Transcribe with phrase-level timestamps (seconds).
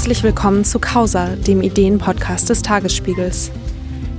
[0.00, 3.50] Herzlich willkommen zu Causa, dem Ideenpodcast des Tagesspiegels.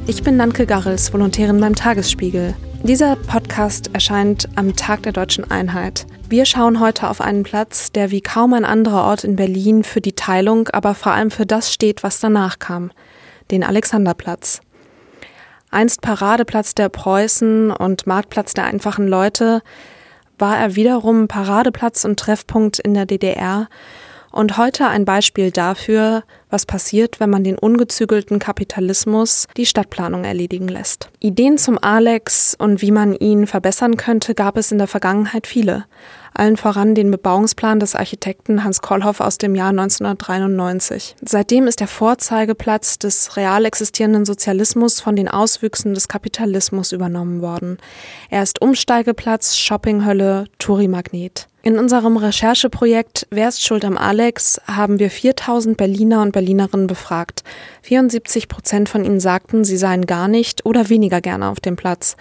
[0.06, 2.54] Ich bin Nanke Garrels, Volontärin beim Tagesspiegel.
[2.84, 6.06] Dieser Podcast erscheint am Tag der deutschen Einheit.
[6.30, 10.02] Wir schauen heute auf einen Platz, der wie kaum ein anderer Ort in Berlin für
[10.02, 12.92] die Teilung, aber vor allem für das steht, was danach kam,
[13.50, 14.62] den Alexanderplatz.
[15.72, 19.64] Einst Paradeplatz der Preußen und Marktplatz der einfachen Leute,
[20.38, 23.68] war er wiederum Paradeplatz und Treffpunkt in der DDR
[24.32, 30.68] und heute ein Beispiel dafür, was passiert, wenn man den ungezügelten Kapitalismus die Stadtplanung erledigen
[30.68, 31.10] lässt.
[31.20, 35.86] Ideen zum Alex und wie man ihn verbessern könnte, gab es in der Vergangenheit viele.
[36.34, 41.18] Allen voran den Bebauungsplan des Architekten Hans Kollhoff aus dem Jahr 1993.
[41.22, 47.78] Seitdem ist der Vorzeigeplatz des real existierenden Sozialismus von den Auswüchsen des Kapitalismus übernommen worden.
[48.30, 51.48] Er ist Umsteigeplatz, Shoppinghölle, Touri-Magnet.
[51.64, 57.44] In unserem Rechercheprojekt Wer ist schuld am Alex haben wir 4000 Berliner und Berlinerinnen befragt.
[57.84, 62.18] 74 Prozent von ihnen sagten, sie seien gar nicht oder weniger gerne auf dem Platz.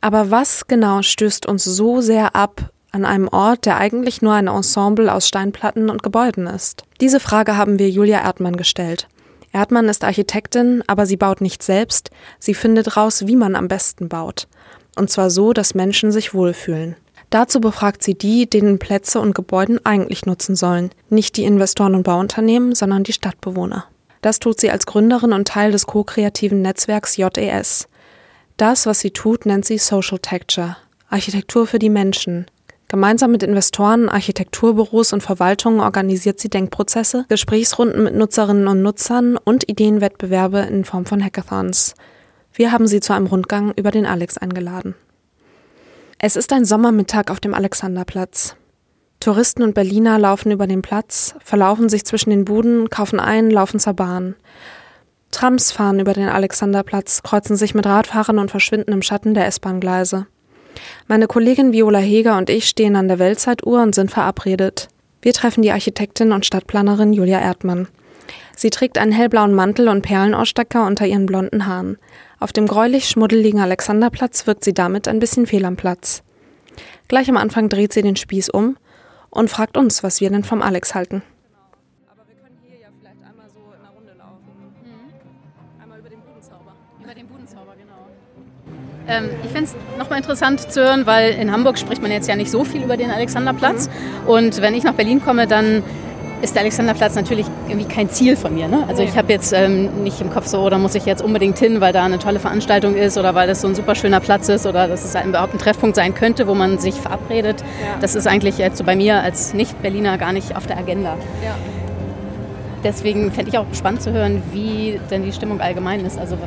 [0.00, 4.46] Aber was genau stößt uns so sehr ab an einem Ort, der eigentlich nur ein
[4.46, 6.84] Ensemble aus Steinplatten und Gebäuden ist?
[7.02, 9.08] Diese Frage haben wir Julia Erdmann gestellt.
[9.52, 14.08] Erdmann ist Architektin, aber sie baut nicht selbst, sie findet raus, wie man am besten
[14.08, 14.48] baut.
[14.96, 16.96] Und zwar so, dass Menschen sich wohlfühlen.
[17.30, 20.90] Dazu befragt sie die, denen Plätze und Gebäuden eigentlich nutzen sollen.
[21.08, 23.86] Nicht die Investoren und Bauunternehmen, sondern die Stadtbewohner.
[24.20, 27.88] Das tut sie als Gründerin und Teil des co-kreativen Netzwerks JES.
[28.56, 30.76] Das, was sie tut, nennt sie Social Texture,
[31.08, 32.46] Architektur für die Menschen.
[32.88, 39.68] Gemeinsam mit Investoren, Architekturbüros und Verwaltungen organisiert sie Denkprozesse, Gesprächsrunden mit Nutzerinnen und Nutzern und
[39.70, 41.94] Ideenwettbewerbe in Form von Hackathons.
[42.52, 44.96] Wir haben sie zu einem Rundgang über den Alex eingeladen.
[46.22, 48.54] Es ist ein Sommermittag auf dem Alexanderplatz.
[49.20, 53.80] Touristen und Berliner laufen über den Platz, verlaufen sich zwischen den Buden, kaufen ein, laufen
[53.80, 54.34] zur Bahn.
[55.30, 60.26] Trams fahren über den Alexanderplatz, kreuzen sich mit Radfahrern und verschwinden im Schatten der S-Bahn-Gleise.
[61.06, 64.88] Meine Kollegin Viola Heger und ich stehen an der Weltzeituhr und sind verabredet.
[65.22, 67.88] Wir treffen die Architektin und Stadtplanerin Julia Erdmann.
[68.54, 71.96] Sie trägt einen hellblauen Mantel und Perlenohrstecker unter ihren blonden Haaren.
[72.40, 76.22] Auf dem gräulich schmuddeligen Alexanderplatz wirkt sie damit ein bisschen fehl am Platz.
[77.06, 78.78] Gleich am Anfang dreht sie den Spieß um
[79.28, 81.22] und fragt uns, was wir denn vom Alex halten.
[89.06, 92.36] Ähm, ich finde es nochmal interessant zu hören, weil in Hamburg spricht man jetzt ja
[92.36, 93.88] nicht so viel über den Alexanderplatz.
[93.88, 94.28] Mhm.
[94.28, 95.82] Und wenn ich nach Berlin komme, dann
[96.42, 98.68] ist der Alexanderplatz natürlich irgendwie kein Ziel von mir.
[98.68, 98.84] Ne?
[98.88, 101.80] Also ich habe jetzt ähm, nicht im Kopf so, da muss ich jetzt unbedingt hin,
[101.80, 104.66] weil da eine tolle Veranstaltung ist oder weil das so ein super schöner Platz ist
[104.66, 107.60] oder dass es überhaupt ein Treffpunkt sein könnte, wo man sich verabredet.
[107.60, 107.98] Ja.
[108.00, 111.16] Das ist eigentlich jetzt so bei mir als Nicht-Berliner gar nicht auf der Agenda.
[111.44, 111.54] Ja.
[112.82, 116.18] Deswegen fände ich auch spannend zu hören, wie denn die Stimmung allgemein ist.
[116.18, 116.38] Also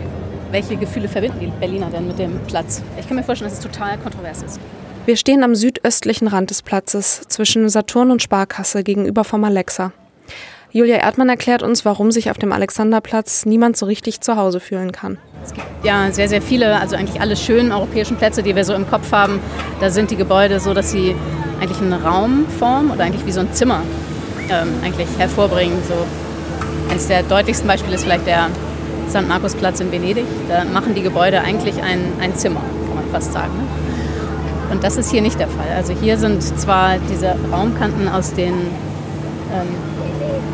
[0.52, 2.82] welche Gefühle verbinden die Berliner denn mit dem Platz?
[3.00, 4.60] Ich kann mir vorstellen, dass es total kontrovers ist.
[5.06, 9.92] Wir stehen am südöstlichen Rand des Platzes zwischen Saturn und Sparkasse gegenüber vom Alexa.
[10.72, 14.94] Julia Erdmann erklärt uns, warum sich auf dem Alexanderplatz niemand so richtig zu Hause fühlen
[14.94, 15.18] kann.
[15.44, 18.74] Es gibt ja sehr, sehr viele, also eigentlich alle schönen europäischen Plätze, die wir so
[18.74, 19.42] im Kopf haben.
[19.82, 21.18] Da sind die Gebäude so, dass sie
[21.60, 23.82] eigentlich eine Raumform oder eigentlich wie so ein Zimmer
[24.50, 25.80] ähm, eigentlich hervorbringen.
[25.86, 25.96] So
[26.90, 28.50] eines der deutlichsten Beispiele ist vielleicht der
[29.10, 29.28] St.
[29.28, 30.26] Markusplatz in Venedig.
[30.48, 33.52] Da machen die Gebäude eigentlich ein, ein Zimmer, kann man fast sagen.
[33.58, 33.93] Ne?
[34.74, 35.68] Und das ist hier nicht der Fall.
[35.78, 39.68] Also hier sind zwar diese Raumkanten aus den ähm,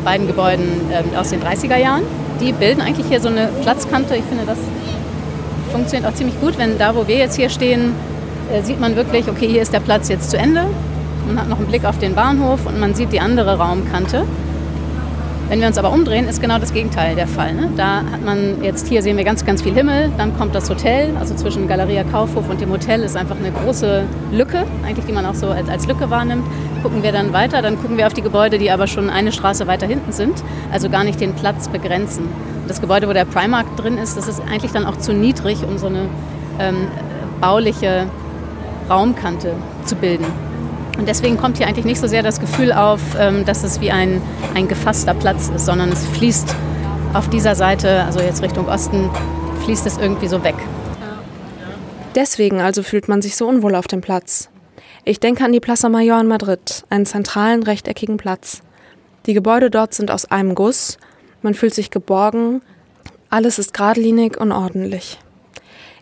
[0.04, 2.02] beiden Gebäuden ähm, aus den 30er Jahren,
[2.38, 4.14] die bilden eigentlich hier so eine Platzkante.
[4.16, 4.58] Ich finde, das
[5.72, 7.94] funktioniert auch ziemlich gut, wenn da, wo wir jetzt hier stehen,
[8.52, 10.66] äh, sieht man wirklich, okay, hier ist der Platz jetzt zu Ende.
[11.26, 14.26] Man hat noch einen Blick auf den Bahnhof und man sieht die andere Raumkante.
[15.50, 17.52] Wenn wir uns aber umdrehen, ist genau das Gegenteil der Fall.
[17.52, 17.72] Ne?
[17.76, 21.16] Da hat man jetzt hier sehen wir ganz, ganz viel Himmel, dann kommt das Hotel,
[21.18, 25.26] also zwischen Galeria Kaufhof und dem Hotel ist einfach eine große Lücke, eigentlich die man
[25.26, 26.44] auch so als, als Lücke wahrnimmt.
[26.84, 29.66] Gucken wir dann weiter, dann gucken wir auf die Gebäude, die aber schon eine Straße
[29.66, 32.28] weiter hinten sind, also gar nicht den Platz begrenzen.
[32.68, 35.78] Das Gebäude, wo der Primark drin ist, das ist eigentlich dann auch zu niedrig, um
[35.78, 36.02] so eine
[36.60, 36.86] ähm,
[37.40, 38.06] bauliche
[38.88, 39.54] Raumkante
[39.84, 40.26] zu bilden.
[41.00, 43.90] Und deswegen kommt hier eigentlich nicht so sehr das Gefühl auf, ähm, dass es wie
[43.90, 44.20] ein,
[44.54, 46.54] ein gefasster Platz ist, sondern es fließt
[47.14, 49.08] auf dieser Seite, also jetzt Richtung Osten,
[49.64, 50.56] fließt es irgendwie so weg.
[52.14, 54.50] Deswegen also fühlt man sich so unwohl auf dem Platz.
[55.06, 58.60] Ich denke an die Plaza Mayor in Madrid, einen zentralen rechteckigen Platz.
[59.24, 60.98] Die Gebäude dort sind aus einem Guss,
[61.40, 62.60] man fühlt sich geborgen,
[63.30, 65.18] alles ist geradlinig und ordentlich.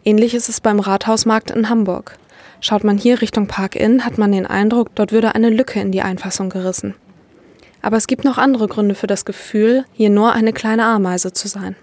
[0.05, 2.19] Ähnlich ist es beim Rathausmarkt in Hamburg.
[2.61, 5.93] Schaut man hier Richtung Park Inn, hat man den Eindruck, dort würde eine Lücke in
[5.93, 6.95] die Einfassung gerissen.
[7.83, 11.47] Aber es gibt noch andere Gründe für das Gefühl, hier nur eine kleine Ameise zu
[11.47, 11.77] sein.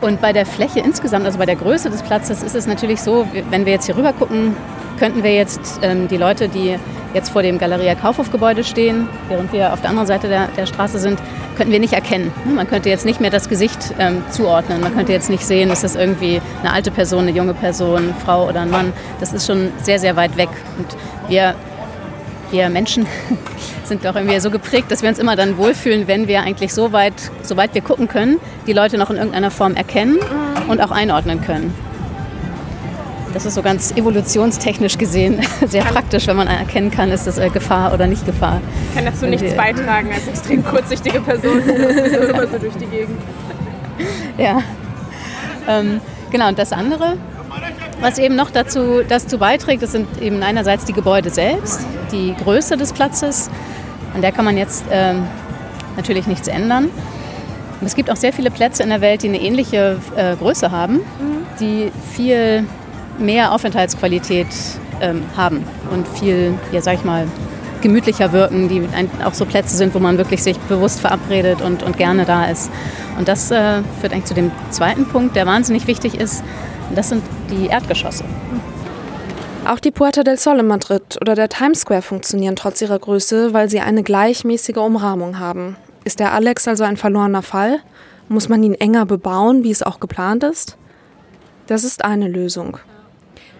[0.00, 3.26] Und bei der Fläche insgesamt, also bei der Größe des Platzes, ist es natürlich so,
[3.50, 4.54] wenn wir jetzt hier rüber gucken,
[4.98, 6.76] könnten wir jetzt ähm, die Leute, die
[7.14, 10.98] jetzt vor dem Galeria Kaufhofgebäude stehen, während wir auf der anderen Seite der, der Straße
[10.98, 11.18] sind,
[11.56, 12.32] könnten wir nicht erkennen.
[12.54, 14.80] Man könnte jetzt nicht mehr das Gesicht ähm, zuordnen.
[14.80, 18.46] Man könnte jetzt nicht sehen, ist das irgendwie eine alte Person, eine junge Person, Frau
[18.48, 18.92] oder ein Mann.
[19.18, 20.50] Das ist schon sehr, sehr weit weg.
[20.78, 20.86] Und
[21.28, 21.54] wir,
[22.50, 23.06] wir Menschen
[23.84, 26.92] sind doch irgendwie so geprägt, dass wir uns immer dann wohlfühlen, wenn wir eigentlich so
[26.92, 30.18] weit, so weit wir gucken können, die Leute noch in irgendeiner Form erkennen
[30.68, 31.74] und auch einordnen können.
[33.36, 37.50] Das ist so ganz evolutionstechnisch gesehen sehr praktisch, wenn man erkennen kann, ist das äh,
[37.50, 38.62] Gefahr oder nicht Gefahr.
[38.88, 41.60] Ich kann dazu nichts beitragen als extrem kurzsichtige Person.
[41.68, 43.20] immer so durch die Gegend.
[44.38, 44.62] Ja.
[45.68, 46.00] Ähm,
[46.30, 47.18] genau, und das andere,
[48.00, 51.80] was eben noch dazu, dazu beiträgt, das sind eben einerseits die Gebäude selbst,
[52.12, 53.50] die Größe des Platzes,
[54.14, 55.24] an der kann man jetzt ähm,
[55.96, 56.90] natürlich nichts ändern.
[57.80, 60.70] Und es gibt auch sehr viele Plätze in der Welt, die eine ähnliche äh, Größe
[60.70, 61.00] haben,
[61.60, 62.64] die viel
[63.18, 64.46] mehr Aufenthaltsqualität
[65.00, 67.26] ähm, haben und viel, ja sag ich mal,
[67.82, 68.82] gemütlicher wirken, die
[69.24, 72.70] auch so Plätze sind, wo man wirklich sich bewusst verabredet und, und gerne da ist.
[73.18, 76.42] Und das äh, führt eigentlich zu dem zweiten Punkt, der wahnsinnig wichtig ist.
[76.94, 78.24] Das sind die Erdgeschosse.
[79.66, 83.52] Auch die Puerta del Sol in Madrid oder der Times Square funktionieren trotz ihrer Größe,
[83.52, 85.76] weil sie eine gleichmäßige Umrahmung haben.
[86.04, 87.80] Ist der Alex also ein verlorener Fall?
[88.28, 90.76] Muss man ihn enger bebauen, wie es auch geplant ist?
[91.66, 92.78] Das ist eine Lösung.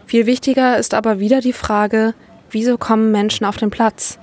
[0.06, 2.14] Viel wichtiger ist aber wieder die Frage,
[2.52, 4.20] wieso kommen Menschen auf den Platz?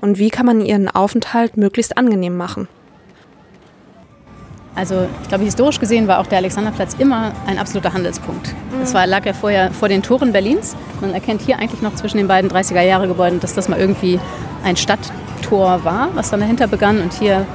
[0.00, 2.68] Und wie kann man ihren Aufenthalt möglichst angenehm machen?
[4.76, 8.54] Also ich glaube, historisch gesehen war auch der Alexanderplatz immer ein absoluter Handelspunkt.
[8.78, 10.76] Das war, lag ja vorher vor den Toren Berlins.
[11.00, 14.20] Man erkennt hier eigentlich noch zwischen den beiden 30er-Jahre-Gebäuden, dass das mal irgendwie
[14.62, 17.00] ein Stadttor war, was dann dahinter begann.
[17.00, 17.46] Und hier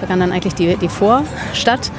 [0.00, 1.92] begann dann eigentlich die, die Vorstadt.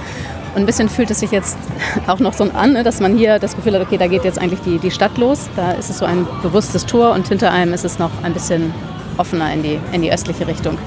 [0.55, 1.57] Und ein bisschen fühlt es sich jetzt
[2.07, 4.39] auch noch so an, ne, dass man hier das Gefühl hat, okay, da geht jetzt
[4.39, 5.47] eigentlich die, die Stadt los.
[5.55, 8.73] Da ist es so ein bewusstes Tor und hinter einem ist es noch ein bisschen
[9.17, 10.77] offener in die, in die östliche Richtung.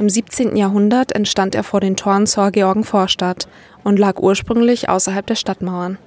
[0.00, 0.56] Im 17.
[0.56, 3.48] Jahrhundert entstand er vor den Toren zur Georgenvorstadt
[3.84, 5.98] und lag ursprünglich außerhalb der Stadtmauern.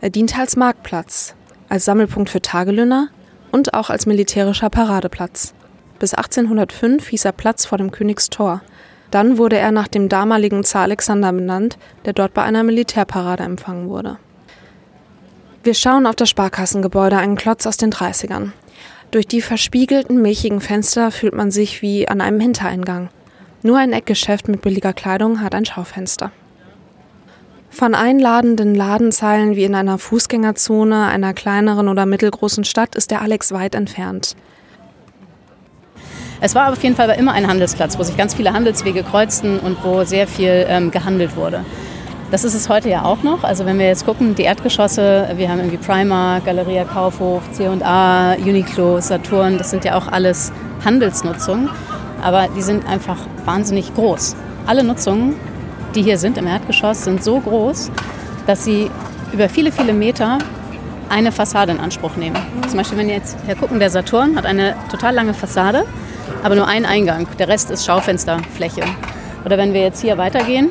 [0.00, 1.34] Er diente als Marktplatz,
[1.68, 3.08] als Sammelpunkt für Tagelöhner
[3.50, 5.54] und auch als militärischer Paradeplatz.
[5.98, 8.62] Bis 1805 hieß er Platz vor dem Königstor.
[9.10, 13.88] Dann wurde er nach dem damaligen Zar Alexander benannt, der dort bei einer Militärparade empfangen
[13.88, 14.18] wurde.
[15.64, 18.52] Wir schauen auf das Sparkassengebäude, einen Klotz aus den 30ern.
[19.10, 23.08] Durch die verspiegelten, milchigen Fenster fühlt man sich wie an einem Hintereingang.
[23.62, 26.30] Nur ein Eckgeschäft mit billiger Kleidung hat ein Schaufenster.
[27.70, 33.50] Von einladenden Ladenzeilen wie in einer Fußgängerzone einer kleineren oder mittelgroßen Stadt ist der Alex
[33.52, 34.36] weit entfernt.
[36.40, 39.84] Es war auf jeden Fall immer ein Handelsplatz, wo sich ganz viele Handelswege kreuzten und
[39.84, 41.64] wo sehr viel ähm, gehandelt wurde.
[42.30, 43.42] Das ist es heute ja auch noch.
[43.42, 49.00] Also wenn wir jetzt gucken, die Erdgeschosse, wir haben irgendwie Primark, Galeria Kaufhof, C&A, Uniqlo,
[49.00, 50.52] Saturn, das sind ja auch alles
[50.84, 51.68] Handelsnutzungen,
[52.22, 54.36] aber die sind einfach wahnsinnig groß.
[54.64, 55.34] Alle Nutzungen,
[55.96, 57.90] die hier sind im Erdgeschoss, sind so groß,
[58.46, 58.92] dass sie
[59.32, 60.38] über viele, viele Meter
[61.08, 62.36] eine Fassade in Anspruch nehmen.
[62.68, 65.84] Zum Beispiel, wenn wir jetzt hier gucken, der Saturn hat eine total lange Fassade,
[66.44, 67.26] aber nur einen Eingang.
[67.40, 68.82] Der Rest ist Schaufensterfläche.
[69.44, 70.70] Oder wenn wir jetzt hier weitergehen,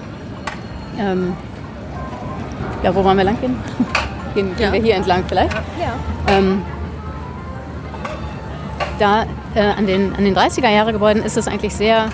[0.97, 1.33] ähm,
[2.83, 3.55] ja, wo wollen wir lang gehen?
[4.35, 4.73] gehen, gehen Ja.
[4.73, 5.53] wir hier entlang vielleicht?
[5.53, 5.93] Ja.
[6.33, 6.61] Ähm,
[8.99, 9.23] da
[9.55, 12.09] äh, an den, an den 30er-Jahre-Gebäuden ist es eigentlich sehr,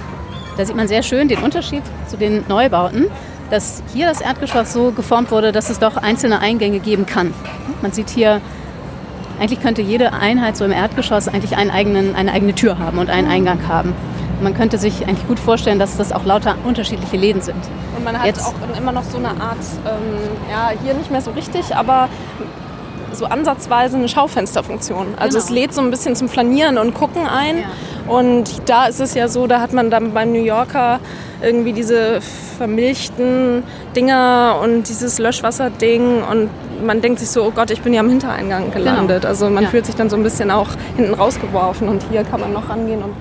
[0.58, 3.08] da sieht man sehr schön den Unterschied zu den Neubauten,
[3.50, 7.34] dass hier das Erdgeschoss so geformt wurde, dass es doch einzelne Eingänge geben kann.
[7.82, 8.42] Man sieht hier,
[9.40, 13.10] eigentlich könnte jede Einheit so im Erdgeschoss eigentlich einen eigenen, eine eigene Tür haben und
[13.10, 13.94] einen Eingang haben.
[14.42, 17.58] Man könnte sich eigentlich gut vorstellen, dass das auch lauter unterschiedliche Läden sind.
[17.98, 21.22] Und man hat Jetzt- auch immer noch so eine Art, ähm, ja, hier nicht mehr
[21.22, 22.10] so richtig, aber
[23.14, 25.08] so ansatzweise eine Schaufensterfunktion.
[25.18, 25.46] Also Genau.
[25.46, 27.60] es lädt so ein bisschen zum Flanieren und Gucken ein.
[27.60, 27.64] Ja.
[28.12, 31.00] Und da ist es ja so, da hat man dann beim New Yorker
[31.42, 32.20] irgendwie diese
[32.58, 33.64] vermilchten
[33.96, 36.50] Dinger und dieses Löschwasserding und
[36.86, 39.26] man denkt sich so, oh Gott, ich bin ja am Hintereingang gelandet.
[39.26, 39.70] Also man Ja.
[39.70, 43.02] fühlt sich dann so ein bisschen auch hinten rausgeworfen und hier kann man noch rangehen
[43.02, 43.14] und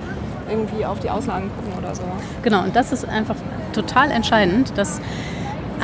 [0.49, 2.03] irgendwie auf die Auslagen gucken oder so.
[2.43, 3.35] Genau, und das ist einfach
[3.73, 4.73] total entscheidend.
[4.75, 5.01] Das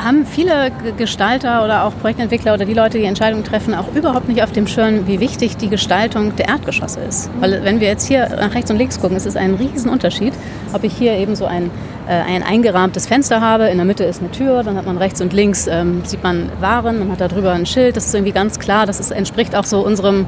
[0.02, 4.42] haben viele Gestalter oder auch Projektentwickler oder die Leute, die Entscheidungen treffen, auch überhaupt nicht
[4.42, 7.30] auf dem Schirm, wie wichtig die Gestaltung der Erdgeschosse ist.
[7.40, 10.32] Weil wenn wir jetzt hier nach rechts und links gucken, ist es ein Riesenunterschied,
[10.72, 11.70] ob ich hier eben so ein,
[12.08, 15.20] äh, ein eingerahmtes Fenster habe, in der Mitte ist eine Tür, dann hat man rechts
[15.20, 18.32] und links, ähm, sieht man Waren, man hat da drüber ein Schild, das ist irgendwie
[18.32, 20.26] ganz klar, das ist, entspricht auch so unserem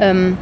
[0.00, 0.36] ähm,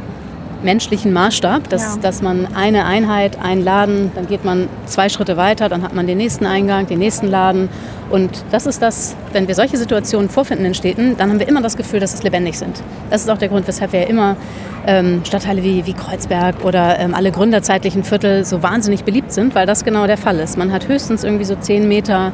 [0.63, 2.01] menschlichen Maßstab, dass, ja.
[2.01, 6.07] dass man eine Einheit, einen Laden, dann geht man zwei Schritte weiter, dann hat man
[6.07, 7.69] den nächsten Eingang, den nächsten Laden.
[8.09, 11.61] Und das ist das, wenn wir solche Situationen vorfinden in Städten, dann haben wir immer
[11.61, 12.81] das Gefühl, dass es lebendig sind.
[13.09, 14.37] Das ist auch der Grund, weshalb wir ja immer
[14.85, 19.65] ähm, Stadtteile wie, wie Kreuzberg oder ähm, alle gründerzeitlichen Viertel so wahnsinnig beliebt sind, weil
[19.65, 20.57] das genau der Fall ist.
[20.57, 22.31] Man hat höchstens irgendwie so zehn Meter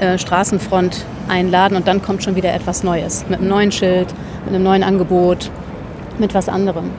[0.00, 3.24] äh, Straßenfront einladen und dann kommt schon wieder etwas Neues.
[3.28, 4.08] Mit einem neuen Schild,
[4.44, 5.50] mit einem neuen Angebot,
[6.18, 6.90] mit was anderem.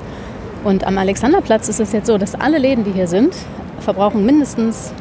[0.63, 3.35] Und am Alexanderplatz ist es jetzt so, dass alle Läden, die hier sind,
[3.79, 4.93] verbrauchen mindestens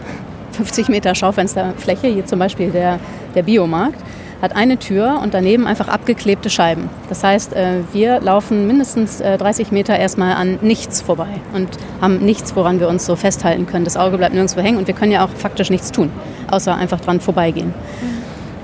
[0.52, 2.08] 50 Meter Schaufensterfläche.
[2.08, 2.98] Hier zum Beispiel der,
[3.34, 4.00] der Biomarkt
[4.42, 6.90] hat eine Tür und daneben einfach abgeklebte Scheiben.
[7.08, 11.68] Das heißt, äh, wir laufen mindestens 30 äh, Meter erstmal an nichts vorbei und
[12.00, 13.84] haben nichts, woran wir uns so festhalten können.
[13.84, 16.10] Das Auge bleibt nirgendwo hängen und wir können ja auch faktisch nichts tun,
[16.50, 17.72] außer einfach dran vorbeigehen.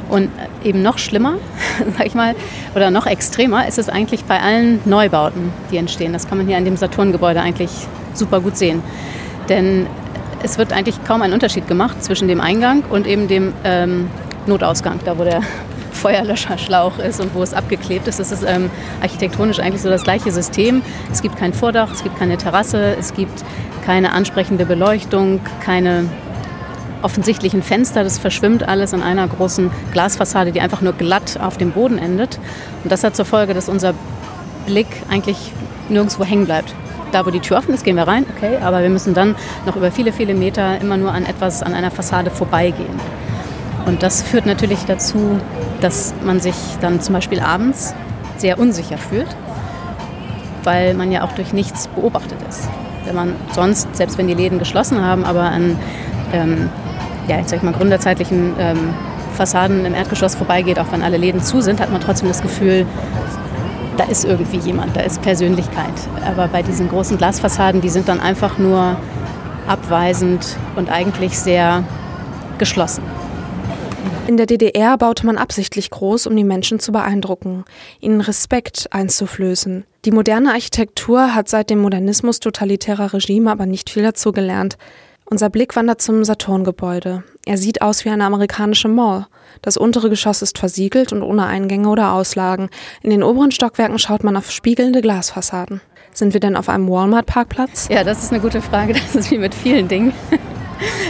[0.09, 0.31] Und
[0.65, 1.35] eben noch schlimmer,
[1.97, 2.35] sag ich mal,
[2.75, 6.13] oder noch extremer ist es eigentlich bei allen Neubauten, die entstehen.
[6.13, 7.71] Das kann man hier an dem Saturngebäude eigentlich
[8.15, 8.83] super gut sehen.
[9.49, 9.87] Denn
[10.43, 14.09] es wird eigentlich kaum ein Unterschied gemacht zwischen dem Eingang und eben dem ähm,
[14.47, 15.43] Notausgang, da wo der
[15.93, 18.21] Feuerlöscherschlauch ist und wo es abgeklebt ist.
[18.21, 18.71] Es ist ähm,
[19.03, 20.83] architektonisch eigentlich so das gleiche System.
[21.11, 23.45] Es gibt kein Vordach, es gibt keine Terrasse, es gibt
[23.85, 26.05] keine ansprechende Beleuchtung, keine
[27.03, 28.05] offensichtlichen Fenster.
[28.05, 32.39] Das verschwimmt alles in einer großen Glasfassade, die einfach nur glatt auf dem Boden endet.
[32.83, 33.95] Und das hat zur Folge, dass unser
[34.67, 35.53] Blick eigentlich
[35.89, 36.75] nirgendwo hängen bleibt.
[37.13, 39.77] Da, wo die Tür offen ist, gehen wir rein, okay, aber wir müssen dann noch
[39.77, 43.01] über viele, viele Meter immer nur an etwas, an einer Fassade vorbeigehen.
[43.87, 45.41] Und das führt natürlich dazu,
[45.81, 47.95] dass man sich dann zum Beispiel abends
[48.37, 49.29] sehr unsicher fühlt,
[50.65, 52.69] weil man ja auch durch nichts beobachtet ist.
[53.07, 55.79] Wenn man sonst, selbst wenn die Läden geschlossen haben, aber an
[56.35, 56.69] ähm,
[57.29, 58.95] ja, ich sag mal, gründerzeitlichen ähm,
[59.35, 62.87] Fassaden im Erdgeschoss vorbeigeht, auch wenn alle Läden zu sind, hat man trotzdem das Gefühl,
[63.97, 65.93] da ist irgendwie jemand, da ist Persönlichkeit.
[66.25, 68.97] Aber bei diesen großen Glasfassaden, die sind dann einfach nur
[69.67, 71.85] abweisend und eigentlich sehr
[72.59, 73.03] geschlossen.
[74.27, 77.65] In der DDR baute man absichtlich groß, um die Menschen zu beeindrucken,
[77.99, 79.85] ihnen Respekt einzuflößen.
[80.05, 84.77] Die moderne Architektur hat seit dem Modernismus totalitärer Regime aber nicht viel dazu gelernt.
[85.31, 87.23] Unser Blick wandert zum Saturngebäude.
[87.45, 89.27] Er sieht aus wie eine amerikanische Mall.
[89.61, 92.71] Das untere Geschoss ist versiegelt und ohne Eingänge oder Auslagen.
[93.03, 95.83] In den oberen Stockwerken schaut man auf spiegelnde Glasfassaden.
[96.15, 97.89] Sind wir denn auf einem Walmart-Parkplatz?
[97.91, 98.95] Ja, das ist eine gute Frage.
[98.95, 100.15] Das ist wie mit vielen Dingen.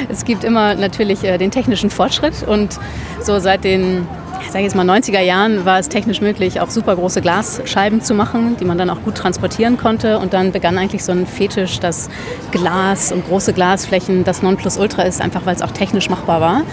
[0.09, 2.79] Es gibt immer natürlich äh, den technischen Fortschritt und
[3.21, 4.07] so seit den
[4.51, 8.57] sage jetzt mal 90er Jahren war es technisch möglich, auch super große Glasscheiben zu machen,
[8.59, 10.19] die man dann auch gut transportieren konnte.
[10.19, 12.09] Und dann begann eigentlich so ein Fetisch, dass
[12.51, 16.59] Glas und große Glasflächen das Nonplusultra ist, einfach weil es auch technisch machbar war.
[16.61, 16.65] Mhm.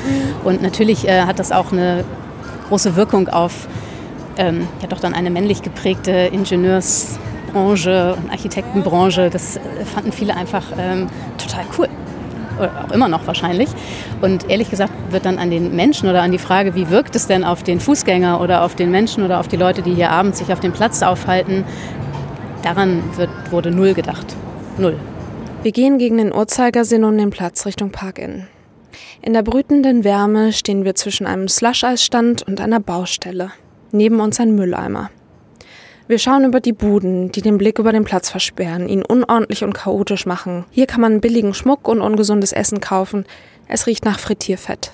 [0.43, 2.03] Und natürlich äh, hat das auch eine
[2.69, 3.67] große Wirkung auf
[4.37, 9.29] ähm, ja doch dann eine männlich geprägte Ingenieursbranche und Architektenbranche.
[9.29, 9.59] Das
[9.93, 11.07] fanden viele einfach ähm,
[11.37, 11.89] total cool
[12.59, 13.69] auch immer noch wahrscheinlich.
[14.21, 17.27] Und ehrlich gesagt wird dann an den Menschen oder an die Frage, wie wirkt es
[17.27, 20.39] denn auf den Fußgänger oder auf den Menschen oder auf die Leute, die hier abends
[20.39, 21.63] sich auf dem Platz aufhalten,
[22.63, 24.35] daran wird, wurde null gedacht.
[24.77, 24.97] Null.
[25.63, 28.47] Wir gehen gegen den Uhrzeigersinn und den Platz Richtung Park-In.
[29.21, 33.51] In der brütenden Wärme stehen wir zwischen einem Slush-Eisstand und einer Baustelle.
[33.91, 35.09] Neben uns ein Mülleimer.
[36.07, 39.73] Wir schauen über die Buden, die den Blick über den Platz versperren, ihn unordentlich und
[39.73, 40.65] chaotisch machen.
[40.69, 43.25] Hier kann man billigen Schmuck und ungesundes Essen kaufen.
[43.67, 44.91] Es riecht nach Frittierfett.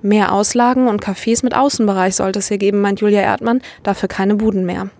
[0.00, 4.36] Mehr Auslagen und Cafés mit Außenbereich sollte es hier geben, meint Julia Erdmann, dafür keine
[4.36, 4.90] Buden mehr.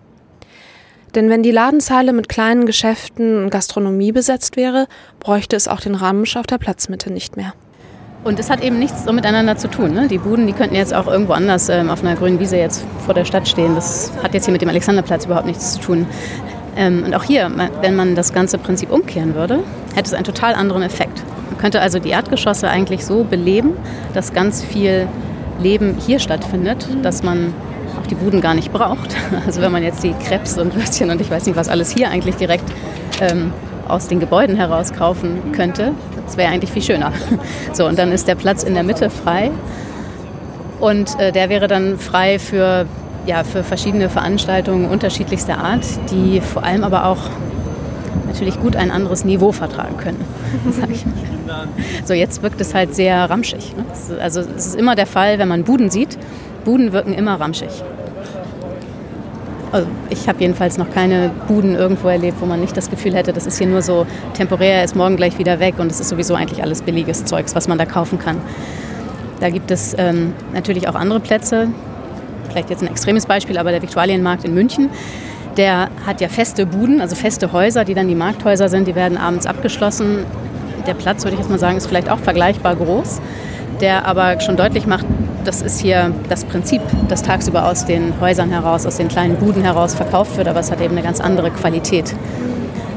[1.15, 4.87] Denn wenn die Ladenzeile mit kleinen Geschäften und Gastronomie besetzt wäre,
[5.21, 7.53] bräuchte es auch den Ramsch auf der Platzmitte nicht mehr.
[8.23, 9.93] Und es hat eben nichts so miteinander zu tun.
[9.93, 10.07] Ne?
[10.07, 13.13] Die Buden, die könnten jetzt auch irgendwo anders ähm, auf einer grünen Wiese jetzt vor
[13.13, 13.75] der Stadt stehen.
[13.75, 16.05] Das hat jetzt hier mit dem Alexanderplatz überhaupt nichts zu tun.
[16.75, 17.49] Ähm, und auch hier,
[17.81, 19.59] wenn man das ganze Prinzip umkehren würde,
[19.95, 21.23] hätte es einen total anderen Effekt.
[21.49, 23.71] Man könnte also die Erdgeschosse eigentlich so beleben,
[24.13, 25.07] dass ganz viel
[25.61, 27.53] Leben hier stattfindet, dass man
[27.99, 29.15] auch die Buden gar nicht braucht.
[29.45, 32.09] Also wenn man jetzt die Krebs und Würstchen und ich weiß nicht was alles hier
[32.09, 32.65] eigentlich direkt
[33.21, 33.53] ähm,
[33.87, 35.93] aus den Gebäuden heraus kaufen könnte,
[36.29, 37.11] das wäre eigentlich viel schöner.
[37.73, 39.51] So, und dann ist der Platz in der Mitte frei.
[40.79, 42.85] Und äh, der wäre dann frei für,
[43.25, 47.29] ja, für verschiedene Veranstaltungen unterschiedlichster Art, die vor allem aber auch
[48.27, 50.23] natürlich gut ein anderes Niveau vertragen können.
[50.71, 51.05] Sag ich.
[52.05, 53.75] So, jetzt wirkt es halt sehr ramschig.
[53.75, 53.85] Ne?
[54.21, 56.17] Also es ist immer der Fall, wenn man Buden sieht.
[56.63, 57.69] Buden wirken immer ramschig.
[59.71, 63.33] Also ich habe jedenfalls noch keine Buden irgendwo erlebt, wo man nicht das Gefühl hätte,
[63.33, 66.33] das ist hier nur so temporär, ist morgen gleich wieder weg und es ist sowieso
[66.33, 68.37] eigentlich alles billiges Zeugs, was man da kaufen kann.
[69.39, 71.67] Da gibt es ähm, natürlich auch andere Plätze,
[72.49, 74.89] vielleicht jetzt ein extremes Beispiel, aber der Viktualienmarkt in München,
[75.57, 79.17] Der hat ja feste Buden, also feste Häuser, die dann die Markthäuser sind, die werden
[79.17, 80.25] abends abgeschlossen.
[80.87, 83.19] Der Platz, würde ich jetzt mal sagen, ist vielleicht auch vergleichbar groß,
[83.81, 85.05] der aber schon deutlich macht,
[85.45, 89.63] das ist hier das Prinzip, das tagsüber aus den Häusern heraus, aus den kleinen Buden
[89.63, 92.13] heraus verkauft wird, aber es hat eben eine ganz andere Qualität.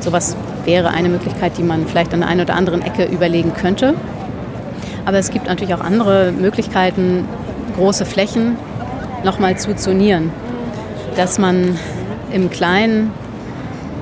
[0.00, 3.94] Sowas wäre eine Möglichkeit, die man vielleicht an der einen oder anderen Ecke überlegen könnte.
[5.04, 7.26] Aber es gibt natürlich auch andere Möglichkeiten,
[7.76, 8.56] große Flächen
[9.24, 10.30] nochmal zu zonieren.
[11.16, 11.78] Dass man
[12.32, 13.12] im Kleinen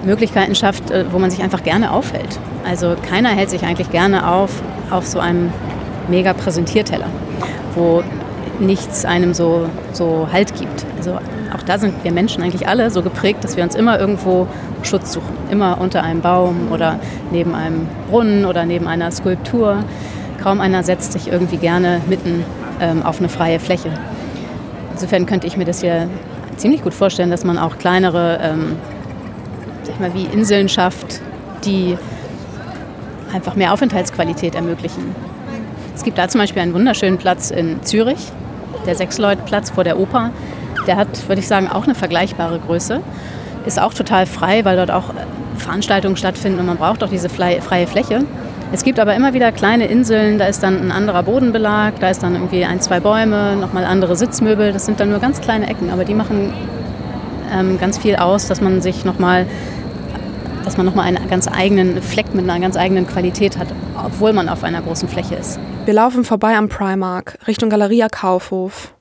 [0.04, 2.38] Möglichkeiten schafft, äh, wo man sich einfach gerne aufhält.
[2.66, 4.50] Also keiner hält sich eigentlich gerne auf
[4.90, 5.52] auf so einem
[6.10, 7.06] mega Präsentierteller,
[7.74, 8.02] wo
[8.58, 10.84] nichts einem so, so Halt gibt.
[10.98, 11.18] Also
[11.54, 14.46] auch da sind wir Menschen eigentlich alle so geprägt, dass wir uns immer irgendwo
[14.82, 15.34] Schutz suchen.
[15.50, 17.00] Immer unter einem Baum oder
[17.30, 19.84] neben einem Brunnen oder neben einer Skulptur.
[20.42, 22.44] Kaum einer setzt sich irgendwie gerne mitten
[22.80, 23.90] ähm, auf eine freie Fläche.
[24.92, 26.08] Insofern könnte ich mir das hier
[26.56, 28.76] ziemlich gut vorstellen, dass man auch kleinere, ähm,
[29.82, 31.20] sag mal, wie Inseln schafft,
[31.64, 31.96] die
[33.32, 35.14] einfach mehr Aufenthaltsqualität ermöglichen.
[35.94, 38.32] Es gibt da zum Beispiel einen wunderschönen Platz in Zürich,
[38.86, 40.30] der Sechsleut-Platz vor der Oper.
[40.86, 43.00] Der hat, würde ich sagen, auch eine vergleichbare Größe.
[43.66, 45.12] Ist auch total frei, weil dort auch
[45.56, 48.24] Veranstaltungen stattfinden und man braucht auch diese freie Fläche.
[48.72, 52.22] Es gibt aber immer wieder kleine Inseln, da ist dann ein anderer Bodenbelag, da ist
[52.22, 54.72] dann irgendwie ein, zwei Bäume, nochmal andere Sitzmöbel.
[54.72, 56.52] Das sind dann nur ganz kleine Ecken, aber die machen
[57.52, 59.46] ähm, ganz viel aus, dass man sich nochmal
[60.64, 63.68] dass man nochmal einen ganz eigenen Fleck mit einer ganz eigenen Qualität hat,
[64.04, 65.58] obwohl man auf einer großen Fläche ist.
[65.84, 68.94] Wir laufen vorbei am Primark, Richtung Galeria Kaufhof.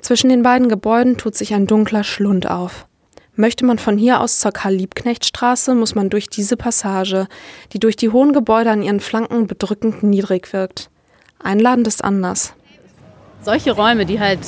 [0.00, 2.86] Zwischen den beiden Gebäuden tut sich ein dunkler Schlund auf.
[3.34, 7.26] Möchte man von hier aus zur Karl-Liebknecht-Straße, muss man durch diese Passage,
[7.72, 10.90] die durch die hohen Gebäude an ihren Flanken bedrückend niedrig wirkt.
[11.38, 12.54] Einladend ist anders.
[13.42, 14.40] Solche Räume, die halt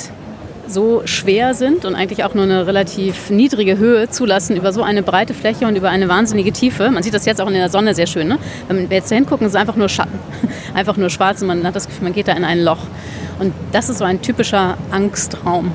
[0.69, 5.03] so schwer sind und eigentlich auch nur eine relativ niedrige Höhe zulassen über so eine
[5.03, 6.91] breite Fläche und über eine wahnsinnige Tiefe.
[6.91, 8.27] Man sieht das jetzt auch in der Sonne sehr schön.
[8.27, 8.37] Ne?
[8.67, 10.19] Wenn wir jetzt da hingucken, ist es einfach nur Schatten,
[10.73, 12.81] einfach nur schwarz und man hat das Gefühl, man geht da in ein Loch.
[13.39, 15.71] Und das ist so ein typischer Angstraum.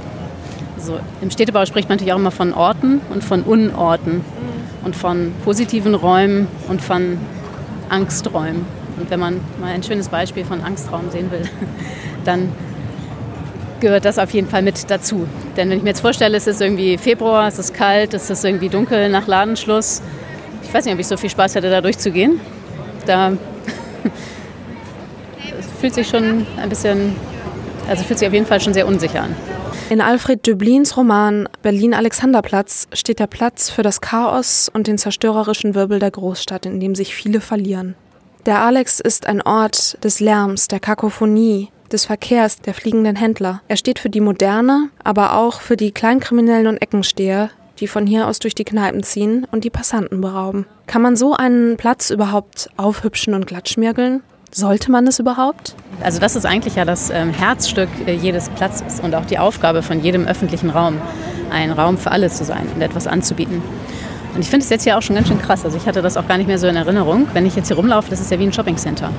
[0.76, 4.20] Also Im Städtebau spricht man natürlich auch immer von Orten und von Unorten
[4.84, 7.18] und von positiven Räumen und von
[7.88, 8.66] Angsträumen.
[8.98, 11.42] Und wenn man mal ein schönes Beispiel von Angstraum sehen will,
[12.24, 12.50] dann
[13.80, 15.26] gehört das auf jeden Fall mit dazu.
[15.56, 18.44] Denn wenn ich mir jetzt vorstelle, es ist irgendwie Februar, es ist kalt, es ist
[18.44, 20.02] irgendwie dunkel nach Ladenschluss,
[20.62, 22.40] ich weiß nicht, ob ich so viel Spaß hätte, da durchzugehen.
[23.06, 23.32] Da
[25.80, 27.14] fühlt sich schon ein bisschen,
[27.88, 29.36] also fühlt sich auf jeden Fall schon sehr unsicher an.
[29.90, 35.98] In Alfred Döblins Roman Berlin-Alexanderplatz steht der Platz für das Chaos und den zerstörerischen Wirbel
[35.98, 37.94] der Großstadt, in dem sich viele verlieren.
[38.46, 43.62] Der Alex ist ein Ort des Lärms, der Kakophonie, des Verkehrs, der fliegenden Händler.
[43.68, 48.28] Er steht für die Moderne, aber auch für die Kleinkriminellen und Eckensteher, die von hier
[48.28, 50.66] aus durch die Kneipen ziehen und die Passanten berauben.
[50.86, 54.22] Kann man so einen Platz überhaupt aufhübschen und glattschmirgeln?
[54.52, 55.74] Sollte man es überhaupt?
[56.00, 59.82] Also das ist eigentlich ja das ähm, Herzstück äh, jedes Platzes und auch die Aufgabe
[59.82, 61.00] von jedem öffentlichen Raum,
[61.50, 63.62] ein Raum für alle zu sein und etwas anzubieten.
[64.34, 65.64] Und ich finde es jetzt hier auch schon ganz schön krass.
[65.64, 67.28] Also ich hatte das auch gar nicht mehr so in Erinnerung.
[67.32, 69.10] Wenn ich jetzt hier rumlaufe, das ist ja wie ein Shoppingcenter.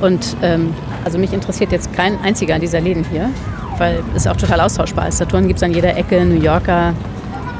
[0.00, 3.30] Und ähm, also mich interessiert jetzt kein einziger dieser Läden hier,
[3.78, 5.18] weil es auch total austauschbar ist.
[5.18, 6.92] Saturn gibt es an jeder Ecke, New Yorker,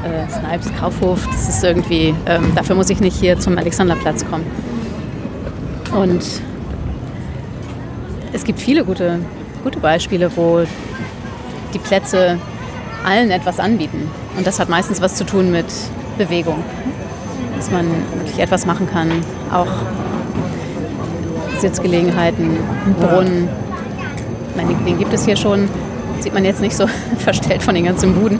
[0.03, 1.25] äh, Snipes, Kaufhof.
[1.27, 4.45] Das ist irgendwie, ähm, dafür muss ich nicht hier zum Alexanderplatz kommen.
[5.95, 6.23] Und
[8.33, 9.19] es gibt viele gute,
[9.63, 10.63] gute Beispiele, wo
[11.73, 12.37] die Plätze
[13.05, 14.09] allen etwas anbieten.
[14.37, 15.65] Und das hat meistens was zu tun mit
[16.17, 16.61] Bewegung.
[17.55, 19.09] Dass man wirklich etwas machen kann.
[19.51, 19.67] Auch
[21.59, 22.57] Sitzgelegenheiten,
[22.99, 23.47] Brunnen.
[24.49, 25.69] Ich meine, den gibt es hier schon.
[26.19, 26.87] Sieht man jetzt nicht so
[27.17, 28.39] verstellt von den ganzen Buden.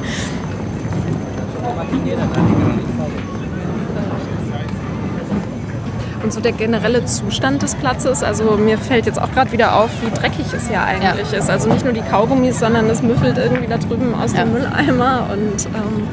[6.23, 9.91] Und so der generelle Zustand des Platzes, also mir fällt jetzt auch gerade wieder auf,
[10.01, 11.37] wie dreckig es ja eigentlich ja.
[11.37, 11.51] ist.
[11.51, 14.39] Also nicht nur die Kaugummis, sondern es müffelt irgendwie da drüben aus ja.
[14.43, 16.07] dem Mülleimer und ähm,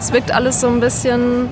[0.00, 1.50] es wirkt alles so ein bisschen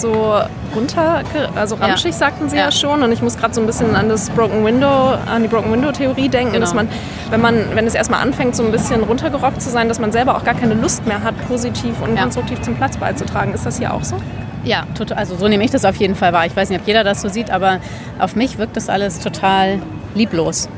[0.00, 0.38] so
[0.74, 1.22] runter,
[1.54, 2.16] also ramschig, ja.
[2.16, 2.64] sagten sie ja.
[2.64, 2.72] ja.
[2.72, 3.02] schon.
[3.02, 5.92] Und ich muss gerade so ein bisschen an das Broken Window, an die Broken Window
[5.92, 6.64] Theorie denken, genau.
[6.64, 6.88] dass man,
[7.30, 10.36] wenn man, wenn es erstmal anfängt, so ein bisschen runtergerockt zu sein, dass man selber
[10.36, 12.22] auch gar keine Lust mehr hat, positiv und ja.
[12.22, 13.54] konstruktiv zum Platz beizutragen.
[13.54, 14.16] Ist das hier auch so?
[14.64, 16.46] Ja, also so nehme ich das auf jeden Fall wahr.
[16.46, 17.80] Ich weiß nicht, ob jeder das so sieht, aber
[18.18, 19.80] auf mich wirkt das alles total
[20.14, 20.68] lieblos.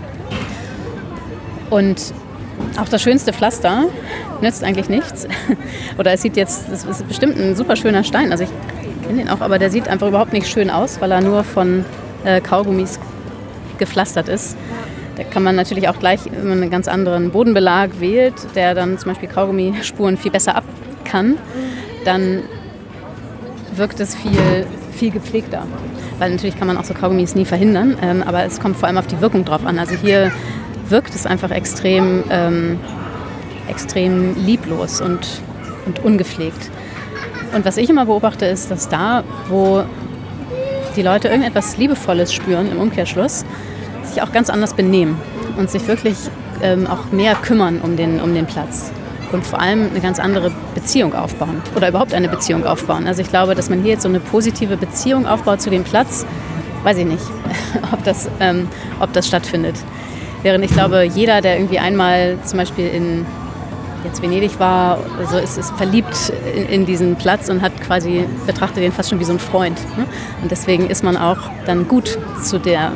[1.70, 2.12] Und
[2.78, 3.84] auch das schönste Pflaster
[4.40, 5.26] nützt eigentlich nichts.
[5.98, 8.32] Oder es sieht jetzt, das ist bestimmt ein super schöner Stein.
[8.32, 8.50] Also ich
[9.06, 11.84] kenne den auch, aber der sieht einfach überhaupt nicht schön aus, weil er nur von
[12.24, 12.98] äh, Kaugummis
[13.78, 14.56] gepflastert ist.
[15.16, 19.28] Da kann man natürlich auch gleich, einen ganz anderen Bodenbelag wählt, der dann zum Beispiel
[19.28, 20.64] Kaugummispuren viel besser ab
[21.04, 21.38] kann,
[22.04, 22.42] dann
[23.74, 25.62] wirkt es viel, viel gepflegter.
[26.18, 28.98] Weil natürlich kann man auch so Kaugummis nie verhindern, ähm, aber es kommt vor allem
[28.98, 29.78] auf die Wirkung drauf an.
[29.78, 30.32] Also hier
[30.88, 32.78] wirkt es einfach extrem, ähm,
[33.68, 35.26] extrem lieblos und,
[35.86, 36.70] und ungepflegt.
[37.54, 39.84] Und was ich immer beobachte, ist, dass da, wo
[40.96, 43.44] die Leute irgendetwas Liebevolles spüren im Umkehrschluss,
[44.04, 45.18] sich auch ganz anders benehmen
[45.56, 46.16] und sich wirklich
[46.62, 48.90] ähm, auch mehr kümmern um den, um den Platz
[49.32, 53.06] und vor allem eine ganz andere Beziehung aufbauen oder überhaupt eine Beziehung aufbauen.
[53.06, 56.24] Also ich glaube, dass man hier jetzt so eine positive Beziehung aufbaut zu dem Platz,
[56.84, 57.24] weiß ich nicht,
[57.92, 58.68] ob das, ähm,
[59.00, 59.76] ob das stattfindet.
[60.42, 63.26] Während ich glaube, jeder, der irgendwie einmal zum Beispiel in
[64.06, 68.82] jetzt Venedig war, also ist, ist verliebt in, in, diesen Platz und hat quasi betrachtet
[68.82, 69.78] den fast schon wie so ein Freund.
[69.96, 70.06] Ne?
[70.42, 72.92] Und deswegen ist man auch dann gut zu der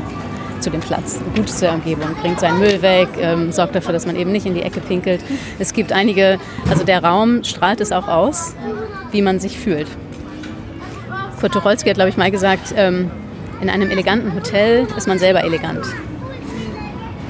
[0.60, 4.14] zu dem Platz, gut zur Umgebung, bringt seinen Müll weg, ähm, sorgt dafür, dass man
[4.14, 5.24] eben nicht in die Ecke pinkelt.
[5.58, 8.54] Es gibt einige, also der Raum strahlt es auch aus,
[9.10, 9.88] wie man sich fühlt.
[11.40, 13.10] Kurt Tucholsky hat, glaube ich, mal gesagt, ähm,
[13.62, 15.86] in einem eleganten Hotel ist man selber elegant.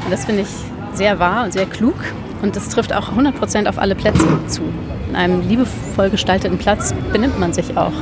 [0.05, 0.49] Und das finde ich
[0.93, 1.95] sehr wahr und sehr klug.
[2.43, 4.63] Und das trifft auch 100% auf alle Plätze zu.
[5.09, 7.93] In einem liebevoll gestalteten Platz benimmt man sich auch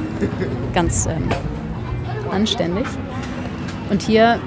[0.74, 1.29] ganz ähm,
[2.31, 2.87] anständig.
[3.90, 4.38] Und hier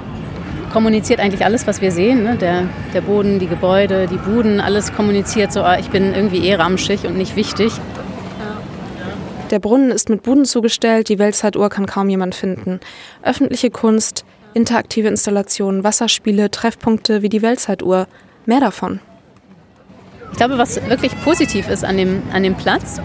[0.72, 2.22] kommuniziert eigentlich alles, was wir sehen.
[2.22, 2.36] Ne?
[2.36, 6.54] Der, der Boden, die Gebäude, die Buden, alles kommuniziert so, ah, ich bin irgendwie eh
[6.54, 7.72] ramschig und nicht wichtig.
[9.50, 12.80] Der Brunnen ist mit Buden zugestellt, die Weltzeituhr kann kaum jemand finden.
[13.22, 14.24] Öffentliche Kunst,
[14.54, 18.06] interaktive Installationen, Wasserspiele, Treffpunkte wie die Weltzeituhr.
[18.46, 19.00] Mehr davon.
[20.32, 23.00] Ich glaube, was wirklich positiv ist an dem, an dem Platz,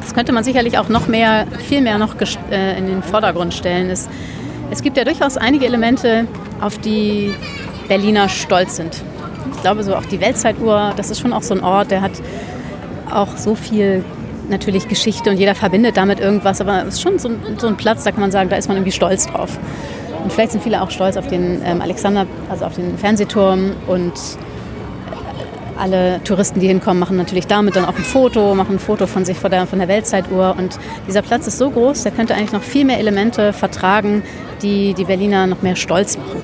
[0.00, 2.14] das könnte man sicherlich auch noch mehr, viel mehr noch
[2.50, 4.08] äh, in den Vordergrund stellen, ist,
[4.70, 6.26] es gibt ja durchaus einige Elemente,
[6.60, 7.32] auf die
[7.88, 9.02] Berliner stolz sind.
[9.54, 12.12] Ich glaube, so auch die Weltzeituhr, das ist schon auch so ein Ort, der hat
[13.10, 14.04] auch so viel
[14.48, 17.76] natürlich Geschichte und jeder verbindet damit irgendwas, aber es ist schon so ein, so ein,
[17.76, 19.58] Platz, da kann man sagen, da ist man irgendwie stolz drauf.
[20.22, 24.12] Und vielleicht sind viele auch stolz auf den ähm, Alexander, also auf den Fernsehturm und
[25.78, 29.24] alle Touristen, die hinkommen, machen natürlich damit dann auch ein Foto, machen ein Foto von
[29.24, 30.54] sich von der, von der Weltzeituhr.
[30.58, 34.22] Und dieser Platz ist so groß, der könnte eigentlich noch viel mehr Elemente vertragen,
[34.62, 36.42] die die Berliner noch mehr stolz machen.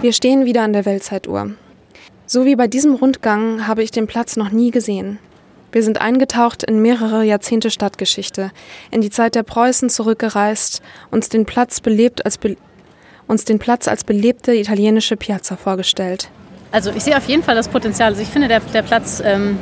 [0.00, 1.50] Wir stehen wieder an der Weltzeituhr.
[2.26, 5.18] So wie bei diesem Rundgang habe ich den Platz noch nie gesehen.
[5.72, 8.52] Wir sind eingetaucht in mehrere Jahrzehnte Stadtgeschichte,
[8.90, 12.56] in die Zeit der Preußen zurückgereist, uns den Platz belebt als be
[13.26, 16.30] uns den Platz als belebte italienische Piazza vorgestellt.
[16.70, 18.10] Also ich sehe auf jeden Fall das Potenzial.
[18.10, 19.58] Also ich finde, der, der Platz ähm,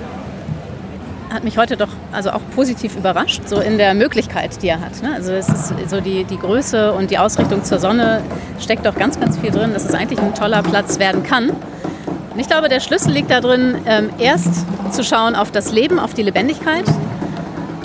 [1.31, 5.03] hat mich heute doch also auch positiv überrascht, so in der Möglichkeit, die er hat.
[5.03, 5.13] Ne?
[5.15, 8.23] Also es ist so die, die Größe und die Ausrichtung zur Sonne
[8.59, 11.51] steckt doch ganz, ganz viel drin, dass es eigentlich ein toller Platz werden kann.
[11.51, 16.15] Und ich glaube, der Schlüssel liegt darin, ähm, erst zu schauen auf das Leben, auf
[16.15, 16.85] die Lebendigkeit,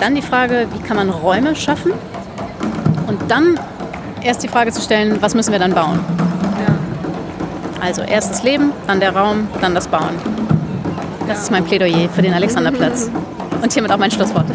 [0.00, 1.92] dann die Frage, wie kann man Räume schaffen
[3.06, 3.58] und dann
[4.20, 6.00] erst die Frage zu stellen, was müssen wir dann bauen.
[7.82, 10.14] Also erst das Leben, dann der Raum, dann das Bauen.
[11.26, 13.10] Das ist mein Plädoyer für den Alexanderplatz.
[13.60, 14.46] Und hiermit auch mein Schlusswort.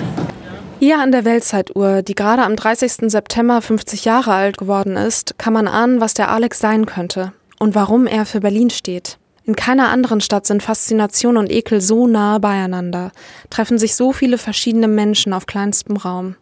[0.79, 3.11] Hier an der Weltzeituhr, die gerade am 30.
[3.11, 7.75] September 50 Jahre alt geworden ist, kann man ahnen, was der Alex sein könnte und
[7.75, 9.17] warum er für Berlin steht.
[9.43, 13.11] In keiner anderen Stadt sind Faszination und Ekel so nahe beieinander,
[13.49, 16.37] treffen sich so viele verschiedene Menschen auf kleinstem Raum.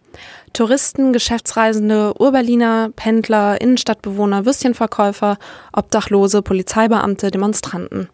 [0.56, 5.38] Touristen, Geschäftsreisende, Urberliner, Pendler, Innenstadtbewohner, Würstchenverkäufer,
[5.74, 8.08] Obdachlose, Polizeibeamte, Demonstranten.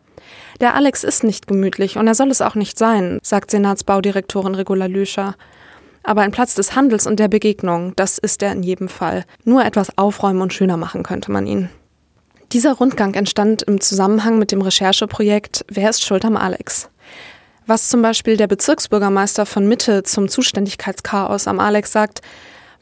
[0.59, 4.87] Der Alex ist nicht gemütlich und er soll es auch nicht sein, sagt Senatsbaudirektorin Regula
[4.87, 5.35] Lüscher.
[6.01, 9.23] Aber ein Platz des Handels und der Begegnung, das ist er in jedem Fall.
[9.43, 11.69] Nur etwas aufräumen und schöner machen könnte man ihn.
[12.53, 16.89] Dieser Rundgang entstand im Zusammenhang mit dem Rechercheprojekt Wer ist schuld am Alex?
[17.67, 22.21] Was zum Beispiel der Bezirksbürgermeister von Mitte zum Zuständigkeitschaos am Alex sagt,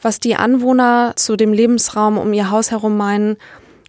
[0.02, 3.38] was die Anwohner zu dem Lebensraum um ihr Haus herum meinen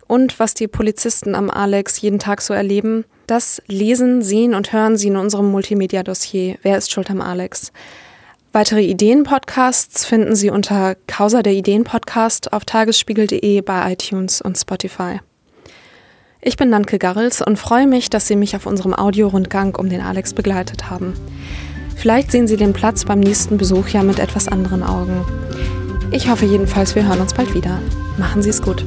[0.07, 4.97] und was die Polizisten am Alex jeden Tag so erleben, das lesen, sehen und hören
[4.97, 7.73] Sie in unserem Multimedia-Dossier Wer ist schuld am Alex?
[8.53, 15.21] Weitere Ideen-Podcasts finden Sie unter Causa der Ideen-Podcast auf tagesspiegel.de bei iTunes und Spotify.
[16.43, 20.01] Ich bin Nanke Garrels und freue mich, dass Sie mich auf unserem Audiorundgang um den
[20.01, 21.13] Alex begleitet haben.
[21.97, 25.23] Vielleicht sehen Sie den Platz beim nächsten Besuch ja mit etwas anderen Augen.
[26.13, 27.79] Ich hoffe jedenfalls, wir hören uns bald wieder.
[28.17, 28.87] Machen Sie es gut.